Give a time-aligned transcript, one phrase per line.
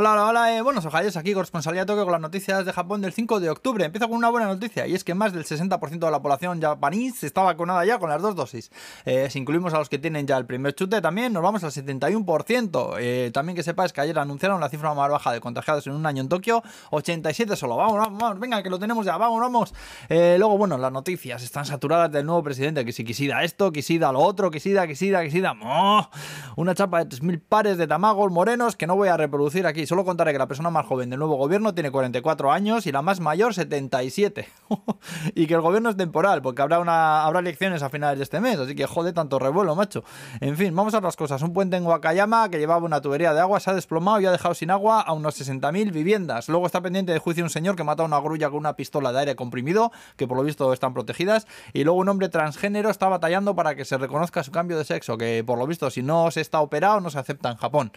[0.00, 3.12] Hola, hola, hola, eh, buenos ojalles, aquí corresponsalía Tokio con las noticias de Japón del
[3.12, 3.84] 5 de octubre.
[3.84, 7.24] Empiezo con una buena noticia y es que más del 60% de la población japonés
[7.24, 8.70] está vacunada ya con las dos dosis.
[9.04, 11.72] Eh, si incluimos a los que tienen ya el primer chute también, nos vamos al
[11.72, 12.94] 71%.
[13.00, 16.06] Eh, también que sepáis que ayer anunciaron la cifra más baja de contagiados en un
[16.06, 16.62] año en Tokio,
[16.92, 17.76] 87 solo.
[17.76, 19.74] Vamos, vamos, vamos venga, que lo tenemos ya, vamos, vamos.
[20.08, 24.12] Eh, luego, bueno, las noticias están saturadas del nuevo presidente, que si quisida esto, quisida
[24.12, 25.56] lo otro, quisida, quisida, quisida.
[25.60, 26.08] ¡Oh!
[26.54, 30.04] Una chapa de 3.000 pares de tamagos morenos que no voy a reproducir aquí solo
[30.04, 33.20] contaré que la persona más joven del nuevo gobierno tiene 44 años y la más
[33.20, 34.48] mayor 77.
[35.34, 38.40] y que el gobierno es temporal, porque habrá, una, habrá elecciones a finales de este
[38.40, 40.04] mes, así que jode tanto revuelo, macho.
[40.40, 41.42] En fin, vamos a otras cosas.
[41.42, 44.30] Un puente en Wakayama que llevaba una tubería de agua se ha desplomado y ha
[44.30, 46.48] dejado sin agua a unos 60.000 viviendas.
[46.48, 49.12] Luego está pendiente de juicio un señor que mata a una grulla con una pistola
[49.12, 51.46] de aire comprimido, que por lo visto están protegidas.
[51.72, 55.16] Y luego un hombre transgénero está batallando para que se reconozca su cambio de sexo,
[55.16, 57.92] que por lo visto si no se está operado no se acepta en Japón.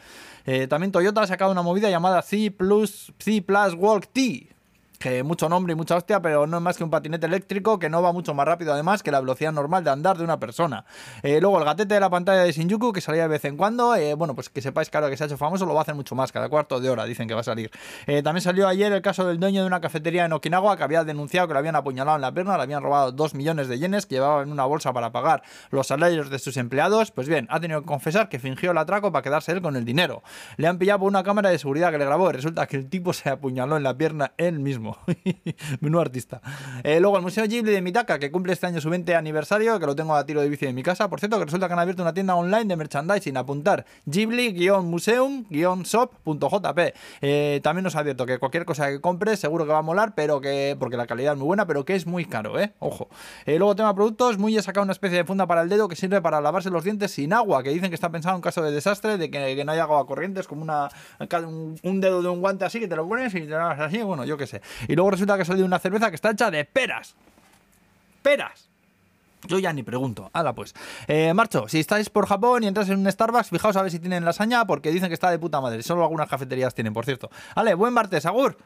[0.46, 4.51] Eh, también Toyota ha sacado una movida llamada C Plus, C Plus Walk T
[5.02, 7.90] que mucho nombre y mucha hostia, pero no es más que un patinete eléctrico que
[7.90, 10.86] no va mucho más rápido además que la velocidad normal de andar de una persona.
[11.24, 13.96] Eh, luego el gatete de la pantalla de Shinjuku que salía de vez en cuando,
[13.96, 15.96] eh, bueno, pues que sepáis claro que se ha hecho famoso, lo va a hacer
[15.96, 17.72] mucho más, cada cuarto de hora dicen que va a salir.
[18.06, 21.04] Eh, también salió ayer el caso del dueño de una cafetería en Okinawa que había
[21.04, 24.06] denunciado que lo habían apuñalado en la pierna, le habían robado 2 millones de yenes
[24.06, 25.42] que llevaba en una bolsa para pagar
[25.72, 27.12] los salarios de sus empleados.
[27.12, 29.86] Pues bien, ha tenido que confesar que fingió el atraco para quedarse él con el
[29.86, 30.22] dinero.
[30.58, 32.88] Le han pillado por una cámara de seguridad que le grabó y resulta que el
[32.88, 34.91] tipo se apuñaló en la pierna él mismo.
[35.80, 36.42] Menudo artista.
[36.84, 39.86] Eh, luego el Museo Ghibli de Mitaka, que cumple este año su 20 aniversario, que
[39.86, 41.10] lo tengo a tiro de bici en mi casa.
[41.10, 43.38] Por cierto, que resulta que han abierto una tienda online de merchandising.
[43.38, 46.94] Apuntar ghibli-museum-shop.jp.
[47.22, 50.14] Eh, también nos ha abierto que cualquier cosa que compres seguro que va a molar,
[50.16, 52.74] pero que, porque la calidad es muy buena, pero que es muy caro, ¿eh?
[52.80, 53.08] Ojo.
[53.46, 55.96] Eh, luego tema productos, muy he sacado una especie de funda para el dedo que
[55.96, 58.72] sirve para lavarse los dientes sin agua, que dicen que está pensado en caso de
[58.72, 60.90] desastre, de que, no haya agua corriente, es como una,
[61.84, 64.26] un, dedo de un guante así que te lo pones y te lo así, bueno,
[64.26, 64.62] yo qué sé.
[64.88, 67.16] Y luego resulta que de una cerveza que está hecha de peras.
[68.22, 68.70] Peras.
[69.48, 70.30] Yo ya ni pregunto.
[70.34, 70.74] Hala pues.
[71.08, 71.68] Eh, marcho.
[71.68, 74.66] Si estáis por Japón y entras en un Starbucks, fijaos a ver si tienen lasaña,
[74.66, 75.82] porque dicen que está de puta madre.
[75.84, 77.30] Solo algunas cafeterías tienen, por cierto.
[77.56, 78.58] Vale, buen martes, Agur.